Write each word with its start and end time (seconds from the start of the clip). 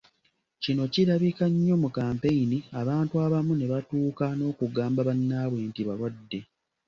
Kino 0.63 0.83
kirabika 0.93 1.45
nnyo 1.51 1.75
mu 1.81 1.89
kkampeyini 1.91 2.57
abantu 2.81 3.13
abamu 3.25 3.53
ne 3.55 3.65
batuuka 3.71 4.25
n’okugamba 4.37 4.99
bannaabwe 5.07 5.59
nti 5.69 5.81
balwadde. 5.87 6.39